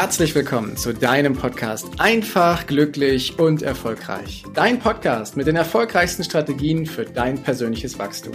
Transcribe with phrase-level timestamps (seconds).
[0.00, 4.44] herzlich willkommen zu deinem Podcast Einfach, glücklich und erfolgreich.
[4.54, 8.32] Dein Podcast mit den erfolgreichsten Strategien für dein persönliches Wachstum.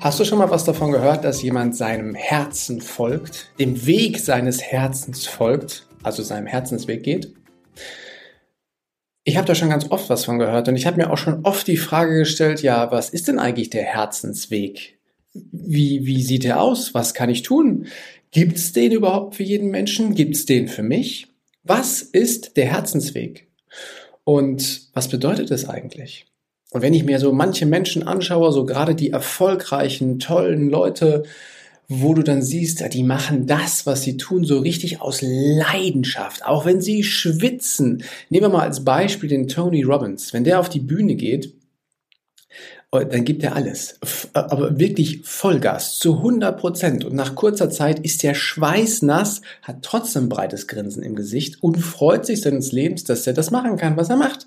[0.00, 4.60] Hast du schon mal was davon gehört, dass jemand seinem Herzen folgt, dem Weg seines
[4.60, 7.32] Herzens folgt, also seinem Herzensweg geht?
[9.34, 11.40] Ich habe da schon ganz oft was von gehört und ich habe mir auch schon
[11.42, 14.96] oft die Frage gestellt, ja, was ist denn eigentlich der Herzensweg?
[15.32, 16.94] Wie, wie sieht er aus?
[16.94, 17.88] Was kann ich tun?
[18.30, 20.14] Gibt es den überhaupt für jeden Menschen?
[20.14, 21.26] Gibt es den für mich?
[21.64, 23.48] Was ist der Herzensweg?
[24.22, 26.26] Und was bedeutet es eigentlich?
[26.70, 31.24] Und wenn ich mir so manche Menschen anschaue, so gerade die erfolgreichen, tollen Leute,
[31.88, 36.64] wo du dann siehst, die machen das, was sie tun, so richtig aus Leidenschaft, auch
[36.64, 38.04] wenn sie schwitzen.
[38.30, 40.32] Nehmen wir mal als Beispiel den Tony Robbins.
[40.32, 41.54] Wenn der auf die Bühne geht,
[42.94, 43.98] äh, dann gibt er alles.
[44.34, 47.04] Äh, aber wirklich Vollgas, zu 100 Prozent.
[47.04, 52.24] Und nach kurzer Zeit ist der schweißnass, hat trotzdem breites Grinsen im Gesicht und freut
[52.26, 54.46] sich seines Lebens, dass er das machen kann, was er macht.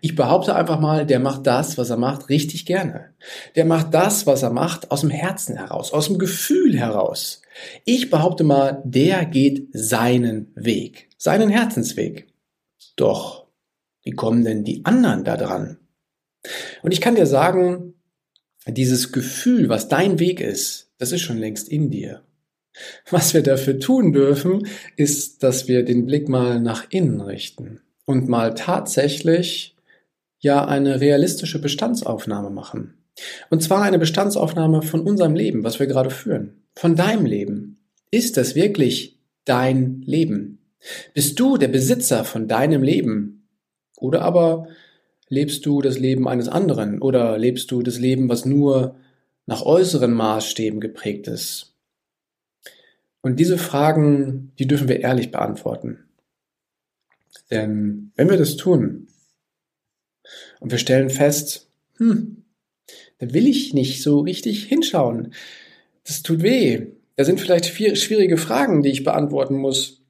[0.00, 3.14] Ich behaupte einfach mal, der macht das, was er macht, richtig gerne.
[3.54, 7.42] Der macht das, was er macht, aus dem Herzen heraus, aus dem Gefühl heraus.
[7.84, 12.28] Ich behaupte mal, der geht seinen Weg, seinen Herzensweg.
[12.96, 13.46] Doch,
[14.02, 15.78] wie kommen denn die anderen da dran?
[16.82, 17.94] Und ich kann dir sagen,
[18.66, 22.22] dieses Gefühl, was dein Weg ist, das ist schon längst in dir.
[23.10, 28.28] Was wir dafür tun dürfen, ist, dass wir den Blick mal nach innen richten und
[28.28, 29.76] mal tatsächlich
[30.38, 32.94] ja eine realistische Bestandsaufnahme machen.
[33.50, 37.78] Und zwar eine Bestandsaufnahme von unserem Leben, was wir gerade führen, von deinem Leben.
[38.10, 40.58] Ist das wirklich dein Leben?
[41.14, 43.48] Bist du der Besitzer von deinem Leben?
[43.96, 44.68] Oder aber
[45.28, 47.00] lebst du das Leben eines anderen?
[47.00, 48.96] Oder lebst du das Leben, was nur
[49.46, 51.74] nach äußeren Maßstäben geprägt ist?
[53.22, 56.05] Und diese Fragen, die dürfen wir ehrlich beantworten.
[57.50, 59.08] Denn wenn wir das tun
[60.60, 62.44] und wir stellen fest, hm,
[63.18, 65.32] da will ich nicht so richtig hinschauen,
[66.04, 66.86] das tut weh,
[67.16, 70.02] da sind vielleicht vier schwierige Fragen, die ich beantworten muss,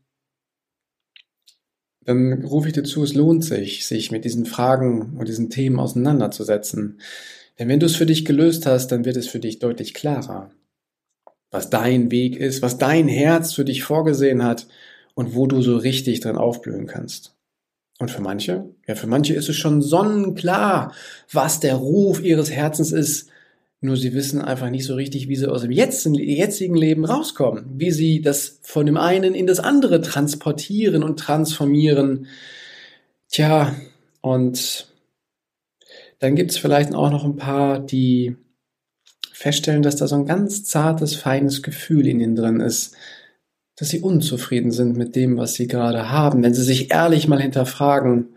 [2.05, 5.81] dann rufe ich dir zu, es lohnt sich, sich mit diesen Fragen und diesen Themen
[5.81, 7.01] auseinanderzusetzen.
[7.59, 10.51] Denn wenn du es für dich gelöst hast, dann wird es für dich deutlich klarer,
[11.51, 14.69] was dein Weg ist, was dein Herz für dich vorgesehen hat
[15.17, 17.35] und wo du so richtig drin aufblühen kannst.
[17.99, 18.69] Und für manche?
[18.87, 20.93] Ja, für manche ist es schon sonnenklar,
[21.33, 23.31] was der Ruf ihres Herzens ist.
[23.81, 27.91] Nur sie wissen einfach nicht so richtig, wie sie aus dem jetzigen Leben rauskommen, wie
[27.91, 32.27] sie das von dem einen in das andere transportieren und transformieren.
[33.31, 33.75] Tja,
[34.21, 34.93] und
[36.19, 38.37] dann gibt's vielleicht auch noch ein paar, die
[39.33, 42.95] feststellen, dass da so ein ganz zartes, feines Gefühl in ihnen drin ist,
[43.77, 47.41] dass sie unzufrieden sind mit dem, was sie gerade haben, wenn sie sich ehrlich mal
[47.41, 48.37] hinterfragen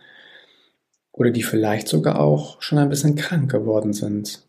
[1.11, 4.45] oder die vielleicht sogar auch schon ein bisschen krank geworden sind.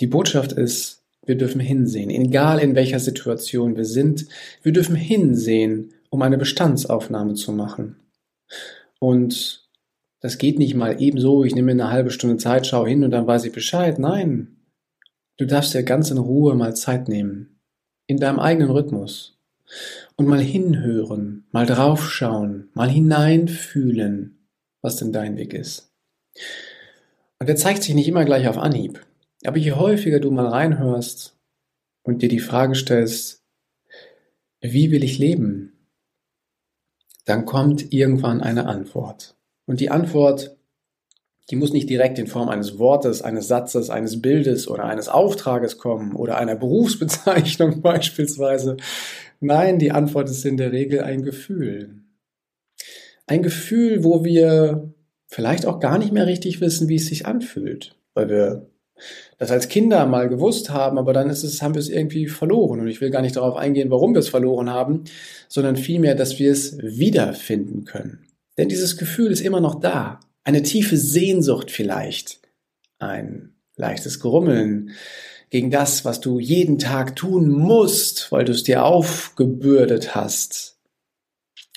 [0.00, 4.26] Die Botschaft ist, wir dürfen hinsehen, egal in welcher Situation wir sind,
[4.62, 7.96] wir dürfen hinsehen, um eine Bestandsaufnahme zu machen.
[8.98, 9.68] Und
[10.20, 13.10] das geht nicht mal ebenso, ich nehme mir eine halbe Stunde Zeit, schau hin und
[13.10, 13.98] dann weiß ich Bescheid.
[13.98, 14.56] Nein,
[15.36, 17.60] du darfst dir ganz in Ruhe mal Zeit nehmen,
[18.06, 19.38] in deinem eigenen Rhythmus
[20.16, 24.48] und mal hinhören, mal draufschauen, mal hineinfühlen,
[24.80, 25.92] was denn dein Weg ist.
[27.38, 29.04] Und der zeigt sich nicht immer gleich auf Anhieb.
[29.44, 31.36] Aber je häufiger du mal reinhörst
[32.02, 33.42] und dir die Frage stellst,
[34.60, 35.88] wie will ich leben?
[37.24, 39.36] Dann kommt irgendwann eine Antwort.
[39.66, 40.56] Und die Antwort
[41.50, 45.78] die muss nicht direkt in Form eines Wortes, eines Satzes, eines Bildes oder eines Auftrages
[45.78, 48.76] kommen oder einer Berufsbezeichnung beispielsweise.
[49.42, 52.02] Nein, die Antwort ist in der Regel ein Gefühl.
[53.26, 54.94] Ein Gefühl, wo wir
[55.26, 58.70] vielleicht auch gar nicht mehr richtig wissen, wie es sich anfühlt, weil wir
[59.38, 62.78] das als Kinder mal gewusst haben, aber dann ist es, haben wir es irgendwie verloren.
[62.78, 65.04] Und ich will gar nicht darauf eingehen, warum wir es verloren haben,
[65.48, 68.26] sondern vielmehr, dass wir es wiederfinden können.
[68.58, 72.40] Denn dieses Gefühl ist immer noch da eine tiefe Sehnsucht vielleicht,
[73.00, 74.90] ein leichtes Grummeln
[75.52, 80.78] gegen das, was du jeden Tag tun musst, weil du es dir aufgebürdet hast.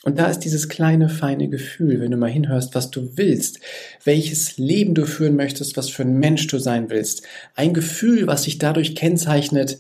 [0.04, 3.60] Und da ist dieses kleine, feine Gefühl, wenn du mal hinhörst, was du willst,
[4.06, 7.24] welches Leben du führen möchtest, was für ein Mensch du sein willst.
[7.54, 9.78] Ein Gefühl, was sich dadurch kennzeichnet,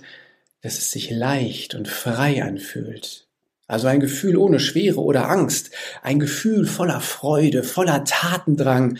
[0.62, 3.30] dass es sich leicht und frei anfühlt.
[3.66, 5.72] Also ein Gefühl ohne Schwere oder Angst,
[6.04, 8.98] ein Gefühl voller Freude, voller Tatendrang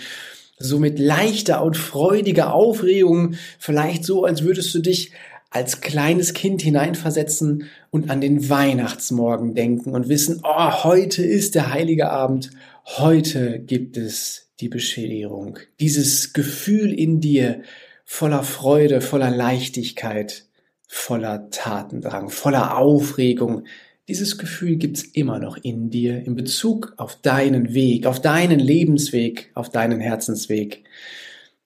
[0.58, 5.12] so mit leichter und freudiger Aufregung, vielleicht so, als würdest du dich
[5.50, 11.72] als kleines Kind hineinversetzen und an den Weihnachtsmorgen denken und wissen, oh, heute ist der
[11.72, 12.52] heilige Abend,
[12.98, 15.60] heute gibt es die Beschädigung.
[15.80, 17.62] Dieses Gefühl in dir
[18.04, 20.46] voller Freude, voller Leichtigkeit,
[20.88, 23.66] voller Tatendrang, voller Aufregung.
[24.08, 29.52] Dieses Gefühl gibt's immer noch in dir in Bezug auf deinen Weg, auf deinen Lebensweg,
[29.56, 30.84] auf deinen Herzensweg.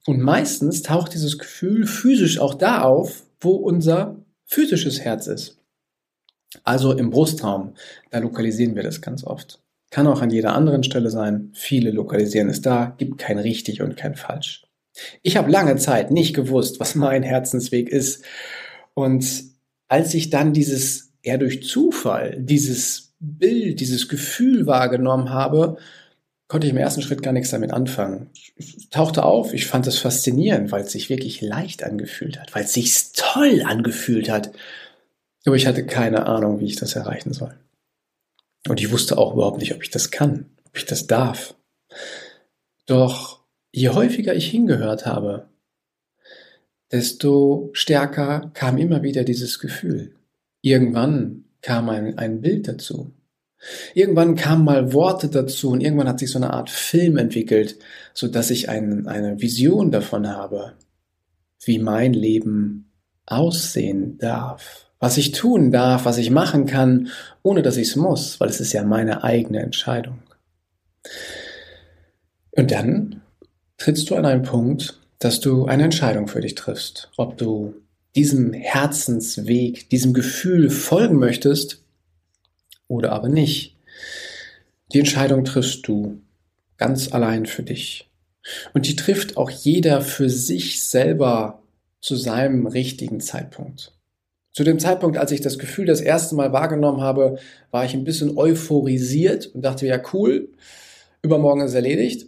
[0.06, 5.58] Und meistens taucht dieses Gefühl physisch auch da auf, wo unser physisches Herz ist.
[6.64, 7.74] Also im Brustraum,
[8.10, 9.62] da lokalisieren wir das ganz oft.
[9.92, 11.52] Kann auch an jeder anderen Stelle sein.
[11.54, 14.66] Viele lokalisieren es da, gibt kein richtig und kein falsch.
[15.22, 18.24] Ich habe lange Zeit nicht gewusst, was mein Herzensweg ist.
[18.94, 19.44] Und
[19.88, 25.78] als ich dann dieses, eher durch Zufall, dieses Bild, dieses Gefühl wahrgenommen habe,
[26.48, 28.30] konnte ich im ersten Schritt gar nichts damit anfangen.
[28.56, 32.64] Ich tauchte auf, ich fand es faszinierend, weil es sich wirklich leicht angefühlt hat, weil
[32.64, 34.52] es sich toll angefühlt hat.
[35.46, 37.56] Aber ich hatte keine Ahnung, wie ich das erreichen soll.
[38.68, 41.56] Und ich wusste auch überhaupt nicht, ob ich das kann, ob ich das darf.
[42.88, 43.42] Doch
[43.72, 45.48] je häufiger ich hingehört habe,
[46.92, 50.16] desto stärker kam immer wieder dieses Gefühl.
[50.62, 53.14] Irgendwann kam ein, ein Bild dazu.
[53.94, 57.78] Irgendwann kamen mal Worte dazu und irgendwann hat sich so eine Art Film entwickelt,
[58.14, 60.74] so dass ich ein, eine Vision davon habe,
[61.66, 62.92] wie mein Leben
[63.26, 67.10] aussehen darf, was ich tun darf, was ich machen kann,
[67.44, 70.20] ohne dass ich es muss, weil es ist ja meine eigene Entscheidung.
[72.52, 73.22] Und dann
[73.78, 77.76] trittst du an einen Punkt, dass du eine Entscheidung für dich triffst, ob du
[78.16, 81.84] diesem Herzensweg, diesem Gefühl folgen möchtest
[82.88, 83.78] oder aber nicht.
[84.94, 86.22] Die Entscheidung triffst du
[86.78, 88.10] ganz allein für dich.
[88.74, 91.62] Und die trifft auch jeder für sich selber
[92.02, 93.94] zu seinem richtigen Zeitpunkt.
[94.52, 97.38] Zu dem Zeitpunkt, als ich das Gefühl das erste Mal wahrgenommen habe,
[97.72, 100.50] war ich ein bisschen euphorisiert und dachte, ja cool,
[101.22, 102.28] übermorgen ist erledigt.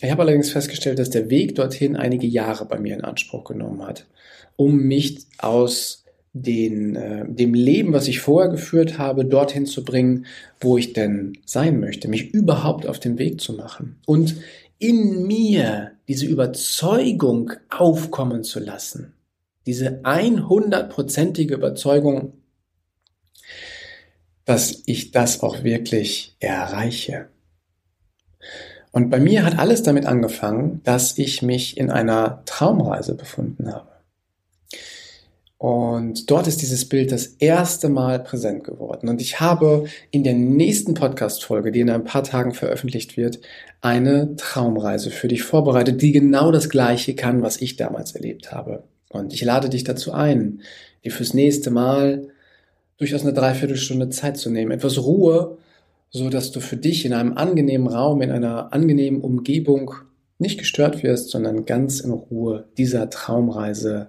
[0.00, 3.82] Ich habe allerdings festgestellt, dass der Weg dorthin einige Jahre bei mir in Anspruch genommen
[3.82, 4.06] hat,
[4.56, 10.26] um mich aus den, äh, dem Leben, was ich vorher geführt habe, dorthin zu bringen,
[10.60, 14.36] wo ich denn sein möchte, mich überhaupt auf den Weg zu machen und
[14.78, 19.14] in mir diese Überzeugung aufkommen zu lassen,
[19.66, 22.34] diese 100%ige Überzeugung,
[24.44, 27.28] dass ich das auch wirklich erreiche.
[28.92, 33.88] Und bei mir hat alles damit angefangen, dass ich mich in einer Traumreise befunden habe.
[35.58, 39.08] Und dort ist dieses Bild das erste Mal präsent geworden.
[39.08, 43.40] Und ich habe in der nächsten Podcast-Folge, die in ein paar Tagen veröffentlicht wird,
[43.80, 48.84] eine Traumreise für dich vorbereitet, die genau das Gleiche kann, was ich damals erlebt habe.
[49.08, 50.60] Und ich lade dich dazu ein,
[51.04, 52.28] dir fürs nächste Mal
[52.98, 55.58] durchaus eine Dreiviertelstunde Zeit zu nehmen, etwas Ruhe,
[56.10, 59.94] so dass du für dich in einem angenehmen Raum, in einer angenehmen Umgebung
[60.38, 64.08] nicht gestört wirst, sondern ganz in Ruhe dieser Traumreise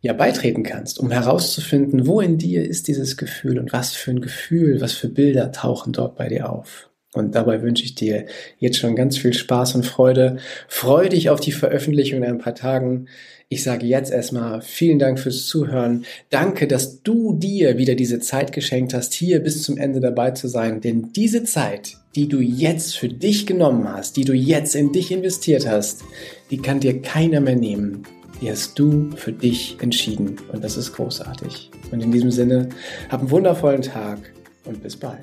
[0.00, 4.20] ja beitreten kannst, um herauszufinden, wo in dir ist dieses Gefühl und was für ein
[4.20, 6.90] Gefühl, was für Bilder tauchen dort bei dir auf.
[7.14, 8.24] Und dabei wünsche ich dir
[8.58, 10.38] jetzt schon ganz viel Spaß und Freude.
[10.66, 13.06] Freu dich auf die Veröffentlichung in ein paar Tagen.
[13.50, 16.06] Ich sage jetzt erstmal vielen Dank fürs Zuhören.
[16.30, 20.48] Danke, dass du dir wieder diese Zeit geschenkt hast, hier bis zum Ende dabei zu
[20.48, 20.80] sein.
[20.80, 25.12] Denn diese Zeit, die du jetzt für dich genommen hast, die du jetzt in dich
[25.12, 26.02] investiert hast,
[26.50, 28.04] die kann dir keiner mehr nehmen
[28.42, 31.70] die hast du für dich entschieden und das ist großartig.
[31.92, 32.68] Und in diesem Sinne,
[33.08, 34.18] hab einen wundervollen Tag
[34.64, 35.22] und bis bald.